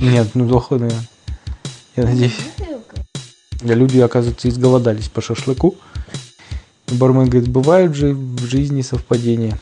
[0.00, 1.08] Нет, ну наверное.
[1.96, 2.38] Я надеюсь.
[3.62, 5.76] Люди, оказывается, изголодались по шашлыку.
[6.86, 9.58] Бармен говорит, бывают же в жизни совпадения.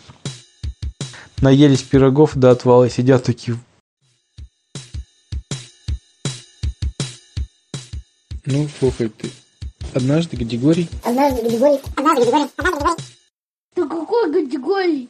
[1.41, 3.59] Наелись пирогов до отвала, сидят такие.
[8.45, 9.31] Ну, слухай, ты
[9.93, 12.97] однажды категорий Однажды Григорий, однажды Григорий, однажды Григорий,
[13.75, 15.09] Ты какой категории?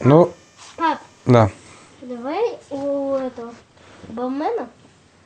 [0.00, 0.32] Ну,
[0.76, 1.50] Пап, да.
[2.08, 3.54] Давай у этого
[4.08, 4.68] бармена,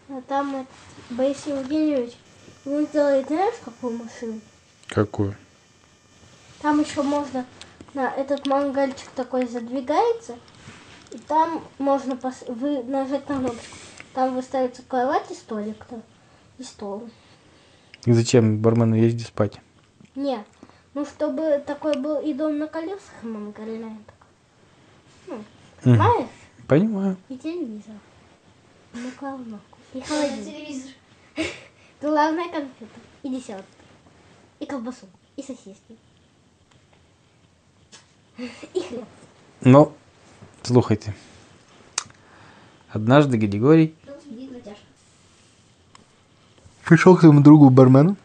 [0.09, 0.67] а там
[1.11, 2.15] Борис Евгеньевич,
[2.67, 4.41] он делает, знаешь, какую машину?
[4.89, 5.37] Какую?
[6.61, 7.45] Там еще можно,
[7.95, 10.37] на этот мангальчик такой задвигается,
[11.13, 13.77] и там можно пос- вы нажать на кнопочку.
[14.15, 16.01] Там выставится кровать и столик, да,
[16.59, 17.09] и стол.
[18.05, 19.61] И зачем бармену ездить спать?
[20.15, 20.45] Нет,
[20.95, 24.29] ну чтобы такой был и дом на колесах мангальный такой.
[25.29, 25.45] Ну,
[25.83, 26.29] понимаешь?
[26.69, 27.17] Понимаю.
[27.29, 27.95] И телевизор.
[28.95, 29.61] Ну, главное.
[29.95, 30.45] И холодильник.
[30.45, 30.91] телевизор.
[32.01, 33.01] Главная конфета.
[33.23, 33.65] И десятка.
[34.61, 35.07] И колбасу.
[35.37, 35.97] И сосиски.
[38.75, 39.05] И хлеб.
[39.61, 39.93] Ну,
[40.63, 41.15] слухайте.
[42.91, 43.95] Однажды Григорий
[46.85, 48.17] пришел к своему другу бармену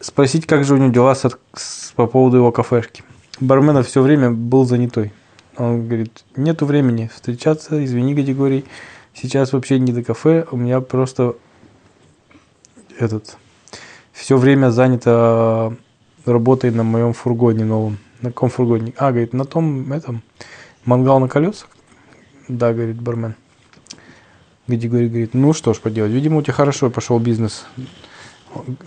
[0.00, 3.02] спросить, как же у него дела с от- с- по поводу его кафешки.
[3.40, 5.12] Бармен все время был занятой.
[5.58, 8.64] Он говорит, нету времени встречаться, извини, Григорий,
[9.14, 11.36] сейчас вообще не до кафе, у меня просто
[12.98, 13.38] этот
[14.12, 15.76] все время занято
[16.24, 17.98] работой на моем фургоне новом.
[18.20, 18.92] На каком фургоне?
[18.96, 20.22] А, говорит, на том этом
[20.84, 21.68] мангал на колесах.
[22.48, 23.34] Да, говорит бармен.
[24.66, 27.66] Григорий говорит, ну что ж поделать, видимо, у тебя хорошо пошел бизнес.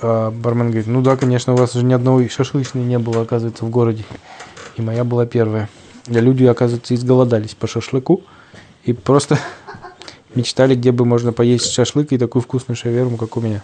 [0.01, 3.65] А бармен говорит, ну да, конечно, у вас же ни одной шашлычной не было, оказывается,
[3.65, 4.03] в городе.
[4.75, 5.69] И моя была первая.
[6.09, 8.23] Люди, оказывается, изголодались по шашлыку
[8.83, 9.37] и просто
[10.35, 13.63] мечтали, где бы можно поесть шашлык и такую вкусную шаверму, как у меня.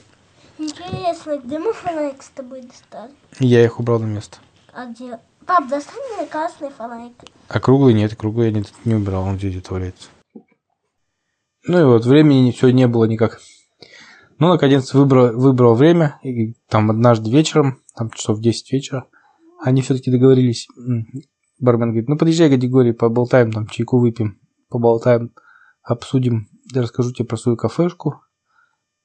[0.57, 3.11] Интересно, где мы фонарик с тобой достали?
[3.39, 4.37] Я их убрал на место.
[4.73, 5.19] А где?
[5.45, 7.13] Пап, достань мне красный фонарик.
[7.47, 10.09] А круглый нет, круглый я не, не убирал, он где-то валяется.
[11.67, 13.39] Ну и вот времени все не было никак.
[14.37, 19.07] Ну, наконец, выбрал, выбрал время, и там однажды вечером, там часов в 10 вечера,
[19.63, 20.67] они все-таки договорились.
[21.65, 24.39] Бармен говорит, ну, подъезжай, категории, поболтаем, там, чайку выпьем,
[24.69, 25.33] поболтаем,
[25.83, 28.21] обсудим, я расскажу тебе про свою кафешку,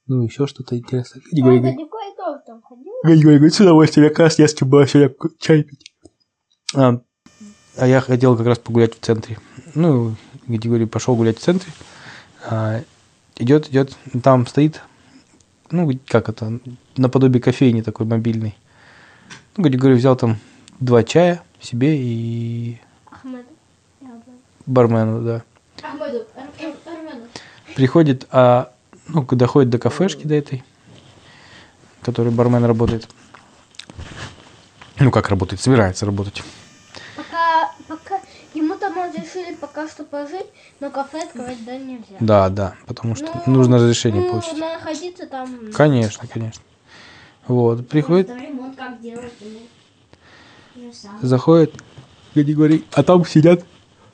[0.06, 1.22] ну, еще что-то интересное.
[1.22, 2.93] Папа, говорит, Николай тоже там ходил?
[3.03, 5.93] Григорий говорит, с удовольствием, я как раз не с было сегодня чай пить.
[6.75, 7.00] А,
[7.76, 9.38] а я хотел как раз погулять в центре.
[9.75, 10.15] Ну,
[10.47, 11.72] Григорий пошел гулять в центре.
[12.48, 12.82] А,
[13.37, 14.82] идет, идет, там стоит,
[15.71, 16.60] ну, как это,
[16.97, 18.56] наподобие кофейни такой мобильный.
[19.56, 20.38] Ну, Григорий взял там
[20.78, 22.78] два чая себе и
[23.10, 23.47] Ахмед.
[24.00, 24.22] Я знаю.
[24.66, 25.43] бармену, да.
[25.82, 26.26] Ахмеду.
[27.75, 28.72] Приходит, а,
[29.09, 30.65] ну, доходит до кафешки, до этой,
[32.00, 33.09] в которой бармен работает.
[34.98, 36.43] Ну, как работает, собирается работать.
[37.16, 38.21] Пока, пока
[38.54, 40.47] ему там разрешили пока что пожить,
[40.81, 42.16] но кафе открывать да нельзя.
[42.21, 44.59] Да, да, потому что Ну, нужно разрешение ну, получить.
[44.59, 45.72] находиться там...
[45.72, 46.62] Конечно, конечно.
[47.47, 49.32] Вот, приходит, ремонт как делать,
[51.23, 51.75] заходит
[52.35, 53.65] Григорий, а там сидят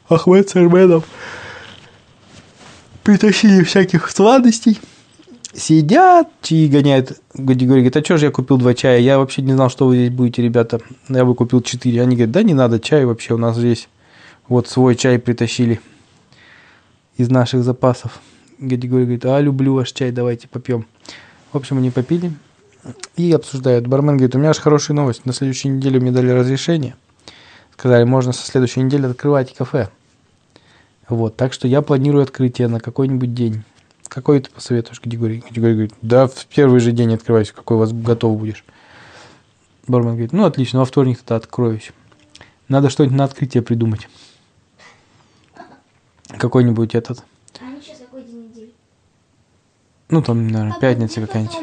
[0.09, 1.03] Ахмед с.
[3.03, 4.79] Притащили всяких сладостей.
[5.55, 7.21] Сидят, чаи гоняют.
[7.35, 8.99] Григорий говорит, а что же я купил два чая?
[9.01, 10.81] Я вообще не знал, что вы здесь будете, ребята.
[11.09, 12.03] Я бы купил четыре.
[12.03, 13.89] Они говорят, да не надо чай вообще, у нас здесь
[14.49, 15.81] вот свой чай притащили
[17.17, 18.21] из наших запасов.
[18.59, 20.87] Григорий говорит, а люблю ваш чай, давайте попьем.
[21.53, 22.33] В общем, они попили
[23.17, 23.87] и обсуждают.
[23.87, 25.25] Бармен говорит, у меня же хорошая новость.
[25.25, 26.97] На следующей неделе мне дали разрешение.
[27.73, 29.91] Сказали, можно со следующей недели открывать кафе.
[31.09, 33.63] Вот, так что я планирую открытие на какой-нибудь день.
[34.09, 35.45] Какой ты посоветуешь, Григорий?
[35.51, 38.65] Григорий говорит, да в первый же день открывайся, какой у вас готов будешь.
[39.87, 41.93] Бармен говорит, ну отлично, во вторник тогда откроюсь.
[42.69, 44.09] Надо что-нибудь на открытие придумать.
[46.39, 47.23] Какой-нибудь этот,
[47.61, 48.73] А они сейчас какой день недели?
[50.09, 51.57] ну там, наверное, пятница какая-нибудь.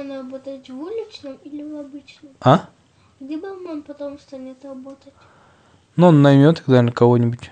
[0.00, 2.32] Бармен работать в уличном или в обычном?
[2.40, 2.68] А?
[3.20, 5.12] Где бармен потом станет работать?
[5.96, 7.50] Ну, он наймет, наверное, кого-нибудь.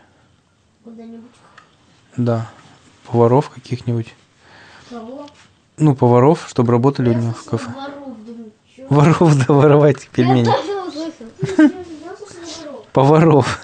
[0.84, 1.30] Куда-нибудь.
[2.16, 2.50] Да.
[3.06, 4.14] Поваров каких-нибудь.
[4.88, 5.26] Кого?
[5.76, 7.70] Ну, поваров, чтобы работали у него в кафе.
[7.70, 8.86] Воров, думаю, чё?
[8.88, 10.48] Воров, да, воровать пельмени.
[10.48, 11.64] Я.
[11.64, 11.70] Я.
[12.92, 13.60] Поваров.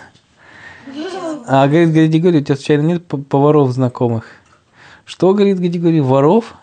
[1.47, 4.27] А, говорит, Григорий, у тебя случайно нет поваров знакомых?
[5.05, 6.55] Что, говорит Григорий, воров?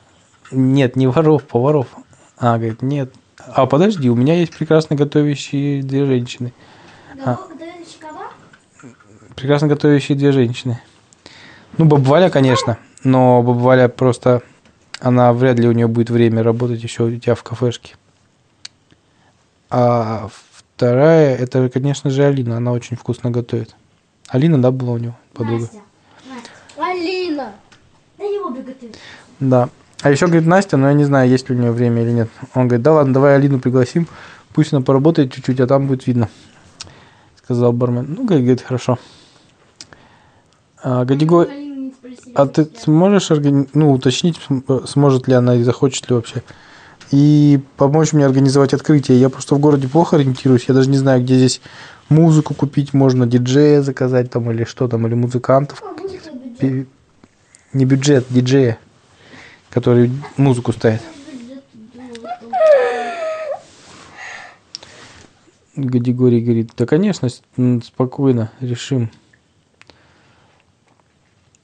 [0.51, 1.87] Нет, не воров, поваров.
[2.41, 3.13] А, говорит, нет.
[3.37, 6.53] А, подожди, у меня есть прекрасно готовящие две женщины.
[7.23, 7.51] Кого?
[9.35, 10.81] прекрасно готовящие две женщины.
[11.77, 14.41] Ну, баба Валя, конечно, но баба Валя просто,
[14.99, 17.95] она вряд ли у нее будет время работать еще у тебя в кафешке.
[19.69, 23.75] А вторая, это, конечно же, Алина, она очень вкусно готовит.
[24.27, 25.61] Алина, да, была у него подруга?
[25.61, 25.81] Настя.
[26.77, 27.53] Алина!
[28.17, 28.97] Да не обе готовят.
[29.39, 29.69] Да.
[30.01, 32.29] А еще, говорит, Настя, но я не знаю, есть ли у нее время или нет.
[32.55, 34.07] Он говорит, да ладно, давай Алину пригласим,
[34.53, 36.29] пусть она поработает чуть-чуть, а там будет видно.
[37.43, 38.05] Сказал бармен.
[38.17, 38.97] Ну, говорит, хорошо.
[40.83, 41.47] А, Гадиго,
[42.33, 46.41] а ты сможешь органи- ну, уточнить, см- сможет ли она и захочет ли вообще?
[47.11, 49.19] И помочь мне организовать открытие.
[49.19, 50.65] Я просто в городе плохо ориентируюсь.
[50.67, 51.61] Я даже не знаю, где здесь
[52.09, 55.83] музыку купить можно, диджея заказать там или что там, или музыкантов.
[55.83, 56.65] А,
[57.73, 58.79] Не бюджет, диджея,
[59.71, 61.01] который музыку ставит.
[65.75, 67.29] Гадигорий говорит, да, конечно,
[67.81, 69.09] спокойно, решим.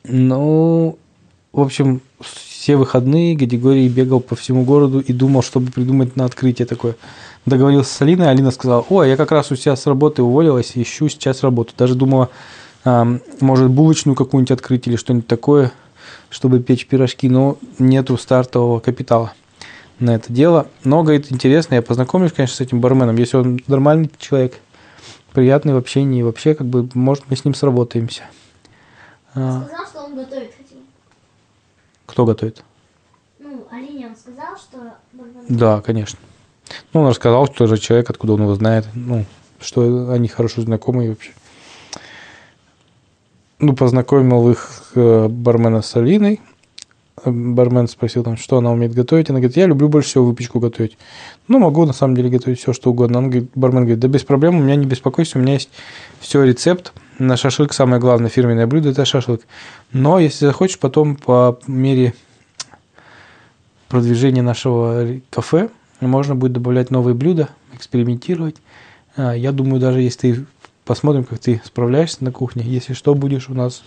[0.05, 0.97] Ну,
[1.51, 6.65] в общем, все выходные Гадигорий бегал по всему городу и думал, чтобы придумать на открытие
[6.65, 6.95] такое.
[7.45, 11.09] Договорился с Алиной, Алина сказала, ой, я как раз у себя с работы уволилась ищу
[11.09, 11.73] сейчас работу.
[11.77, 12.29] Даже думала,
[12.85, 15.73] может, булочную какую-нибудь открыть или что-нибудь такое,
[16.29, 19.33] чтобы печь пирожки, но нету стартового капитала
[19.99, 20.67] на это дело.
[20.83, 23.15] Но, говорит, интересно, я познакомлюсь, конечно, с этим барменом.
[23.17, 24.59] Если он нормальный человек,
[25.33, 28.23] приятный в общении, и вообще, как бы, может, мы с ним сработаемся.
[29.33, 30.79] А, Сказал, что он готовит хотел.
[32.05, 32.63] кто готовит?
[33.39, 34.93] Ну, Алине он сказал, что...
[35.49, 36.19] Да, конечно.
[36.93, 39.25] Ну, он рассказал, что же человек, откуда он его знает, ну,
[39.59, 41.31] что они хорошо знакомы и вообще.
[43.59, 46.39] Ну, познакомил их э, бармена с Алиной.
[47.23, 49.29] Э, Бармен спросил там, что она умеет готовить.
[49.29, 50.97] Она говорит, я люблю больше всего выпечку готовить.
[51.47, 53.17] Ну, могу на самом деле готовить все, что угодно.
[53.17, 55.69] Он говорит, бармен говорит, да без проблем, у меня не беспокойся, у меня есть
[56.19, 56.93] все рецепт.
[57.17, 59.41] На шашлык самое главное фирменное блюдо– это шашлык.
[59.91, 62.13] Но если захочешь, потом по мере
[63.89, 65.69] продвижения нашего кафе
[65.99, 68.57] можно будет добавлять новые блюда, экспериментировать.
[69.15, 70.45] А, Я думаю, даже если ты
[70.87, 73.83] посмотрим, как ты справляешься на кухне, если что, будешь у нас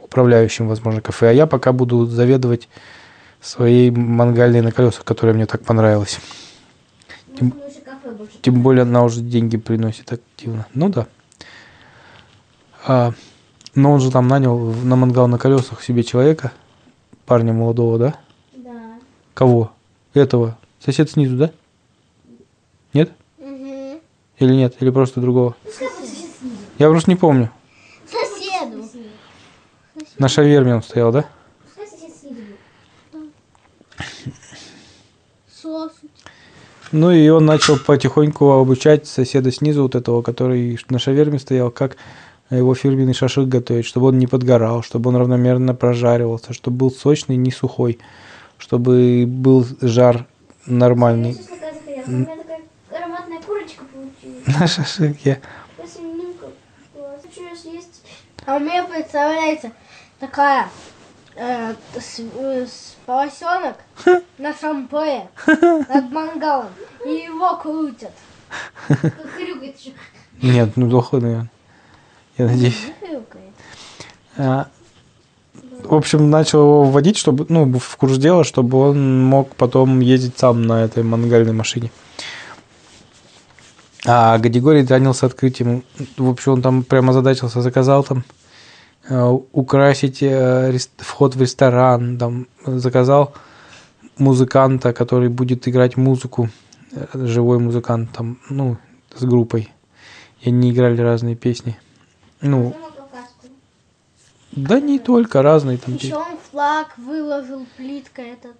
[0.00, 1.30] управляющим, возможно, кафе.
[1.30, 2.68] А я пока буду заведовать
[3.40, 6.20] своей мангальной на колесах, которая мне так понравилась.
[7.40, 7.52] Ну,
[8.16, 8.38] больше.
[8.42, 10.66] Тем более она уже деньги приносит активно.
[10.74, 11.06] Ну да.
[12.86, 13.12] А,
[13.74, 16.52] но он же там нанял на мангал на колесах себе человека,
[17.24, 18.14] парня молодого, да?
[18.54, 18.70] Да.
[19.34, 19.72] Кого?
[20.14, 20.56] Этого.
[20.84, 21.50] Сосед снизу, да?
[22.92, 23.12] Нет?
[23.38, 24.00] Угу.
[24.38, 24.76] Или нет?
[24.80, 25.56] Или просто другого?
[25.64, 25.95] Снизу.
[26.78, 27.50] Я просто не помню.
[28.06, 28.84] Соседу.
[30.18, 31.24] На шаверме он стоял, да?
[36.92, 41.96] Ну и он начал потихоньку обучать соседа снизу, вот этого, который на шаверме стоял, как
[42.48, 47.36] его фирменный шашлык готовить, чтобы он не подгорал, чтобы он равномерно прожаривался, чтобы был сочный,
[47.36, 47.98] не сухой,
[48.56, 50.26] чтобы был жар
[50.66, 52.04] нормальный Сейчас такая захотела.
[52.06, 54.60] У меня такая ароматная курочка получилась.
[54.60, 55.40] на шашлыке.
[55.78, 56.46] Я свининка.
[56.94, 57.20] Класс.
[57.22, 58.02] Хочу ее съесть.
[58.46, 59.72] А у меня представляется
[60.20, 60.68] такая
[61.34, 63.76] э, с, э, с поросенок
[64.38, 66.68] на шампуре над мангалом.
[67.04, 68.12] И его крутят.
[68.86, 70.42] Как.
[70.42, 71.50] Нет, ну плохо, наверное.
[72.38, 72.92] Я надеюсь.
[73.00, 73.52] Хрюкает.
[74.36, 74.68] А,
[75.82, 80.38] В общем, начал его вводить, чтобы, ну, в курс дела, чтобы он мог потом ездить
[80.38, 81.90] сам на этой мангальной машине.
[84.08, 85.82] А Гадигорий занялся открытием.
[86.16, 88.24] В общем, он там прямо задачился, заказал там
[89.08, 93.34] э, украсить э, вход в ресторан, там заказал
[94.16, 96.50] музыканта, который будет играть музыку,
[96.92, 98.76] э, живой музыкант там, ну,
[99.16, 99.72] с группой.
[100.40, 101.76] И они играли разные песни.
[102.40, 102.76] Ну,
[104.52, 105.94] да не только, разные там.
[105.96, 108.56] Еще он флаг выложил плиткой этот.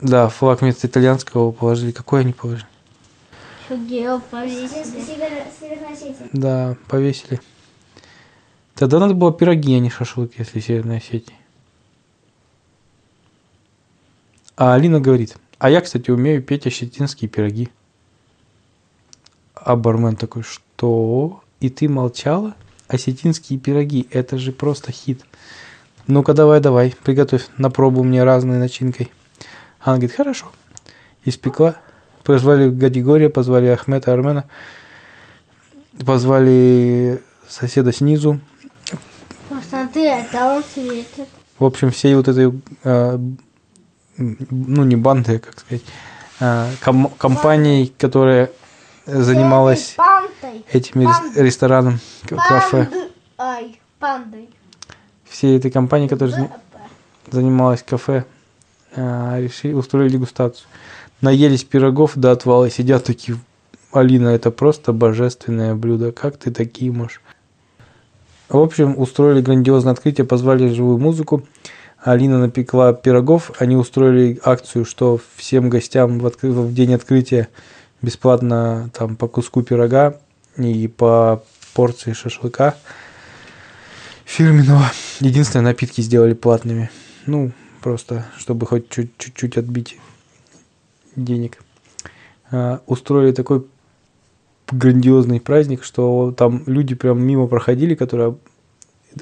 [0.00, 1.92] Да, флаг вместо итальянского положили.
[1.92, 2.66] Какой они положили?
[3.76, 6.16] Северная повесили.
[6.32, 7.40] Да, повесили.
[8.74, 11.36] Тогда надо было пироги, а не шашлык, если Северная Осетия.
[14.56, 17.68] А Алина говорит, а я, кстати, умею петь осетинские пироги.
[19.54, 21.42] А бармен такой, что?
[21.60, 22.54] И ты молчала?
[22.88, 25.24] Осетинские пироги, это же просто хит.
[26.06, 29.10] Ну-ка, давай, давай, приготовь на пробу мне разной начинкой.
[29.80, 30.52] Она говорит, хорошо.
[31.24, 31.76] Испекла.
[32.24, 34.44] Позвали Гадигория, позвали Ахмета Армена.
[36.06, 38.40] Позвали соседа снизу.
[39.48, 41.28] Посмотри, это он светит.
[41.58, 42.52] В общем, всей вот этой,
[42.84, 43.18] э,
[44.16, 45.82] ну, не банды, как сказать,
[46.40, 48.50] э, ком- компанией, которая
[49.06, 49.96] занималась
[50.72, 52.88] этими рес- рестораном, кафе.
[55.28, 56.50] Всей этой компании, которая
[57.30, 58.24] занималась кафе,
[58.94, 60.66] а, решили, устроили дегустацию.
[61.22, 63.38] Наелись пирогов до отвала, сидят такие,
[63.92, 67.22] Алина, это просто божественное блюдо, как ты такие можешь?
[68.48, 71.44] В общем, устроили грандиозное открытие, позвали живую музыку.
[72.02, 77.48] Алина напекла пирогов, они устроили акцию, что всем гостям в, откры- в день открытия
[78.02, 80.18] бесплатно там по куску пирога
[80.56, 82.74] и по порции шашлыка
[84.24, 84.90] фирменного.
[85.20, 86.90] Единственное, напитки сделали платными.
[87.26, 89.98] Ну, просто, чтобы хоть чуть- чуть-чуть отбить
[91.16, 91.58] денег.
[92.50, 93.64] А, Устроили такой
[94.70, 98.36] грандиозный праздник, что там люди прям мимо проходили, которые,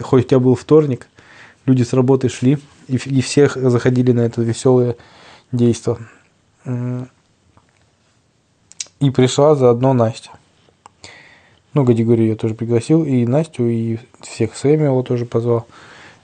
[0.01, 1.09] хоть у был вторник,
[1.67, 4.97] люди с работы шли, и, и всех заходили на это веселое
[5.53, 5.99] действо.
[9.01, 10.31] И пришла заодно Настя.
[11.73, 15.67] Ну, Гадигорий ее тоже пригласил, и Настю, и всех Сэмюэла тоже позвал.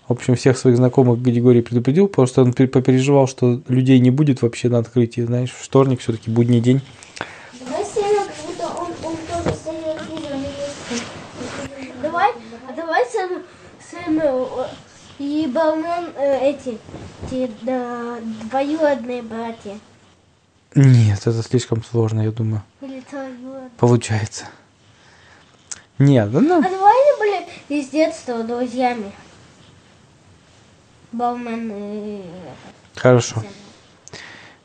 [0.09, 4.41] В общем, всех своих знакомых Гадигорий предупредил, что он пер- попереживал, что людей не будет
[4.41, 5.23] вообще на открытии.
[5.23, 6.81] Знаешь, вторник все-таки будний день.
[12.01, 12.33] Давай.
[12.77, 14.67] Давай, а э,
[15.19, 16.79] и Балмен э, эти,
[17.31, 19.79] эти да, двоюродные братья.
[20.75, 22.63] Нет, это слишком сложно, я думаю.
[22.81, 23.71] Или троюродные.
[23.79, 24.45] Получается.
[25.99, 29.11] Нет, да ну, А давай они были из детства друзьями.
[31.13, 32.21] Балмен и...
[32.95, 33.43] хорошо.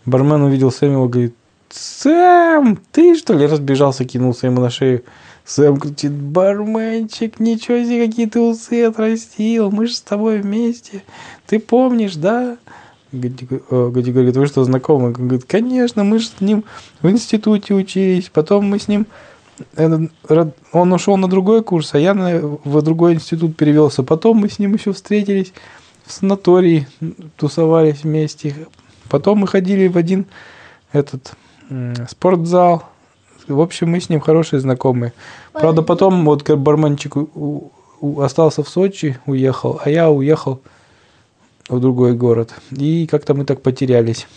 [0.06, 1.36] Бармен увидел Сэмюэла, говорит,
[1.70, 3.46] Сэм, ты что ли?
[3.46, 5.04] Разбежался, кинулся ему на шею.
[5.46, 11.04] Сэм кричит, барменчик, ничего себе, какие ты усы отрастил, мы же с тобой вместе.
[11.48, 12.58] Ты помнишь, да?
[13.12, 15.08] Гади э, говорит, вы что, знакомы?
[15.08, 16.64] Он говорит, конечно, мы же с ним
[17.02, 19.08] в институте учились, потом мы с ним...
[19.76, 20.08] э,
[20.72, 24.04] Он ушел на другой курс, а я на, в другой институт перевелся.
[24.04, 25.54] Потом мы с ним еще встретились
[26.12, 26.88] в санатории,
[27.38, 28.54] тусовались вместе.
[29.10, 30.26] Потом мы ходили в один
[30.92, 31.34] этот
[32.10, 32.84] спортзал.
[33.48, 35.14] В общем, мы с ним хорошие знакомые.
[35.54, 40.62] Правда, потом вот как барменчик у- у- остался в Сочи, уехал, а я уехал
[41.70, 42.54] в другой город.
[42.72, 44.28] И как-то мы так потерялись.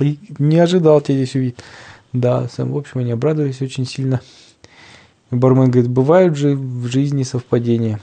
[0.00, 1.58] И не ожидал тебя здесь увидеть.
[2.12, 4.20] Да, сам, в общем, они обрадовались очень сильно.
[5.30, 7.98] Бармен говорит, бывают же в жизни совпадения.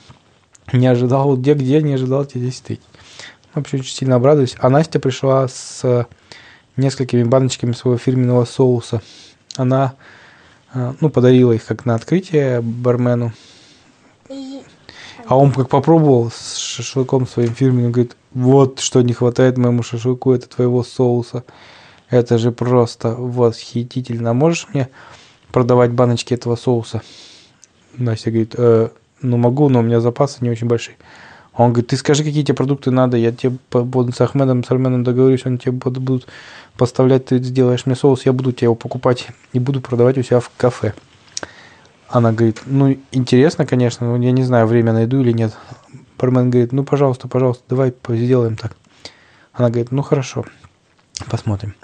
[0.71, 2.83] Не ожидал, где-где, не ожидал тебя здесь встретить.
[3.53, 4.55] Вообще очень сильно обрадовались.
[4.59, 6.07] А Настя пришла с
[6.77, 9.01] несколькими баночками своего фирменного соуса.
[9.57, 9.95] Она,
[10.73, 13.33] э, ну, подарила их как на открытие бармену.
[15.25, 20.31] А он как попробовал с шашлыком своим фирменным, говорит, вот что не хватает моему шашлыку,
[20.31, 21.43] это твоего соуса.
[22.09, 24.33] Это же просто восхитительно.
[24.33, 24.89] Можешь мне
[25.51, 27.01] продавать баночки этого соуса?
[27.93, 28.89] Настя говорит, «Э,
[29.21, 30.97] ну могу, но у меня запасы не очень большие.
[31.53, 35.03] Он говорит, ты скажи, какие тебе продукты надо, я тебе буду с Ахмедом, с Арменом
[35.03, 36.27] договорюсь, он тебе буд- будут
[36.77, 40.39] поставлять, ты сделаешь мне соус, я буду тебе его покупать и буду продавать у себя
[40.39, 40.93] в кафе.
[42.07, 45.55] Она говорит, ну, интересно, конечно, но я не знаю, время найду или нет.
[46.17, 48.75] Бармен говорит, ну, пожалуйста, пожалуйста, давай сделаем так.
[49.53, 50.45] Она говорит, ну, хорошо,
[51.29, 51.75] посмотрим.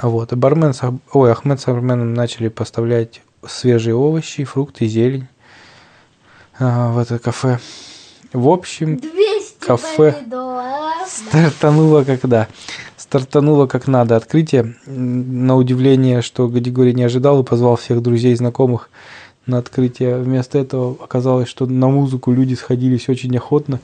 [0.00, 0.72] Вот, бармен,
[1.12, 5.28] ой, Ахмед с Арменом начали поставлять свежие овощи, фрукты, зелень
[6.60, 7.58] в это кафе.
[8.32, 10.12] В общем, 200 Кафе.
[10.12, 11.08] помидоров.
[11.08, 12.46] Стартануло когда?
[12.96, 14.14] Стартануло как надо.
[14.14, 18.90] Открытие, на удивление, что Гадигорий не ожидал и позвал всех друзей и знакомых
[19.46, 20.18] на открытие.
[20.18, 23.80] Вместо этого оказалось, что на музыку люди сходились очень охотно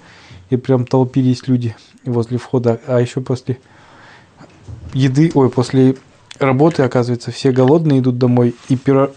[0.50, 2.80] и прям толпились люди возле входа.
[2.86, 3.58] А еще после
[4.92, 5.96] еды, ой, после
[6.38, 9.12] работы, оказывается, все голодные идут домой и пиро-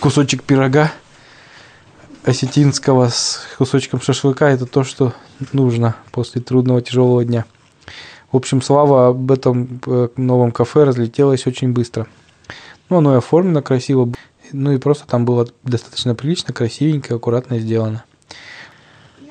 [0.00, 0.90] кусочек пирога
[2.28, 5.14] осетинского с кусочком шашлыка это то, что
[5.52, 7.46] нужно после трудного тяжелого дня.
[8.30, 12.06] В общем, слава об этом э, новом кафе разлетелась очень быстро.
[12.90, 14.12] Ну, оно и оформлено красиво,
[14.52, 18.04] ну и просто там было достаточно прилично, красивенько, аккуратно сделано.
[19.20, 19.28] Ну.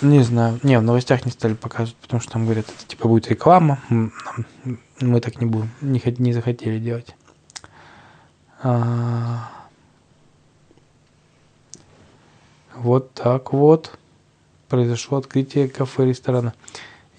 [0.00, 3.28] Не знаю, не, в новостях не стали показывать, потому что там говорят, это типа будет
[3.28, 3.78] реклама,
[5.00, 7.14] мы так не будем, не, не захотели делать.
[8.64, 9.61] А,
[12.76, 13.98] Вот так вот
[14.68, 16.54] произошло открытие кафе-ресторана.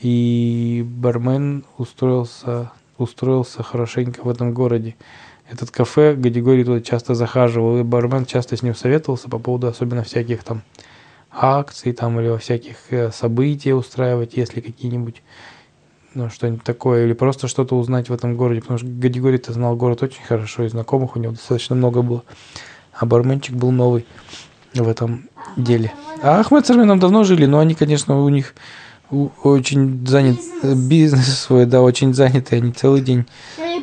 [0.01, 4.95] И бармен устроился, устроился хорошенько в этом городе.
[5.49, 10.03] Этот кафе, Гадигорий туда часто захаживал, и бармен часто с ним советовался по поводу особенно
[10.03, 10.63] всяких там
[11.33, 15.21] акций там или всяких э, события устраивать, если какие-нибудь,
[16.13, 20.03] ну, что-нибудь такое, или просто что-то узнать в этом городе, потому что Гадигорий-то знал город
[20.03, 22.23] очень хорошо, и знакомых у него достаточно много было,
[22.93, 24.05] а барменчик был новый.
[24.73, 25.93] В этом деле.
[26.21, 28.55] А Ахмед с Арменом давно жили, но они, конечно, у них
[29.43, 33.25] очень занят э, бизнес свой, да, очень заняты, они целый день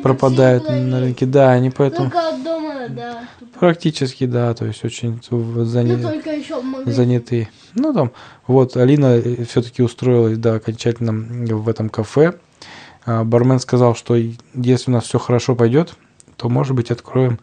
[0.01, 1.25] пропадают на рынке.
[1.25, 2.09] Да, они поэтому
[3.59, 5.63] практически, да, то есть очень в-
[6.85, 7.47] Ну, заняты.
[7.75, 8.11] Ну, там,
[8.47, 11.13] вот, Алина все-таки устроилась, да, окончательно
[11.55, 12.33] в этом кафе.
[13.05, 15.93] А, Бармен сказал, что если у нас все хорошо пойдет,
[16.35, 17.39] то, может быть, откроем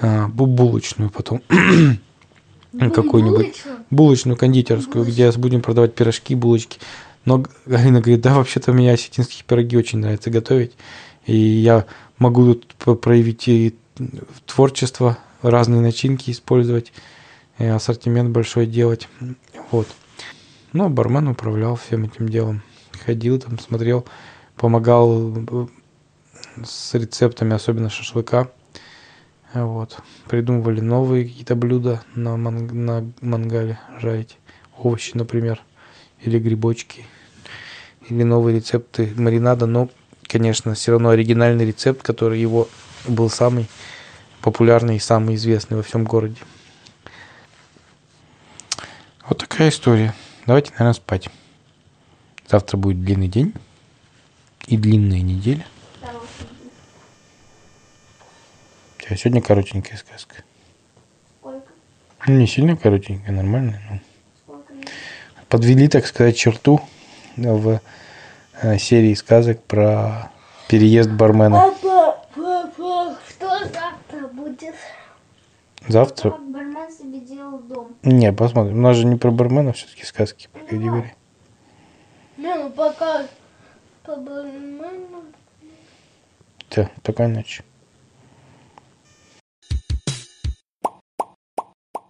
[0.00, 1.40] а, бу- булочную потом.
[2.78, 3.78] Какую-нибудь Булочную?
[3.90, 6.78] булочную, кондитерскую, где будем продавать пирожки, булочки.
[7.24, 10.72] Но Г- Алина говорит, да, вообще-то мне осетинские пироги очень нравится готовить.
[11.26, 11.84] И я
[12.18, 13.74] могу тут проявить и
[14.46, 16.92] творчество, разные начинки использовать,
[17.58, 19.08] и ассортимент большой делать.
[19.70, 19.86] Вот.
[20.72, 22.62] Ну, бармен управлял всем этим делом.
[23.04, 24.06] Ходил там, смотрел,
[24.56, 25.66] помогал э,
[26.64, 28.50] с рецептами, особенно шашлыка.
[29.54, 29.98] Вот.
[30.28, 34.38] Придумывали новые какие-то блюда на, ман- на мангале жарить.
[34.78, 35.60] Овощи, например.
[36.20, 37.06] Или грибочки.
[38.08, 39.66] Или новые рецепты маринада.
[39.66, 39.90] Но,
[40.22, 42.68] конечно, все равно оригинальный рецепт, который его
[43.06, 43.68] был самый
[44.40, 46.38] популярный и самый известный во всем городе.
[49.28, 50.14] Вот такая история.
[50.46, 51.28] Давайте, наверное, спать.
[52.48, 53.54] Завтра будет длинный день
[54.66, 55.66] и длинная неделя.
[59.10, 60.36] А сегодня коротенькая сказка.
[61.38, 61.66] Сколько?
[62.26, 63.80] Ну, не сильно коротенькая, нормальная.
[63.90, 63.98] но
[64.44, 64.74] Сколько?
[65.48, 66.80] Подвели, так сказать, черту
[67.36, 67.80] в
[68.62, 70.30] э, серии сказок про
[70.68, 71.72] переезд бармена.
[71.82, 74.74] Папа, папа, что завтра будет?
[75.88, 76.30] Завтра...
[76.30, 77.96] Как бармен себе делал дом.
[78.02, 78.78] Не, посмотрим.
[78.78, 81.14] У нас же не про бармена все-таки сказки про категории.
[82.36, 83.26] Не, ну пока
[84.04, 85.24] по бармену.
[86.68, 87.62] Все, такая ночь.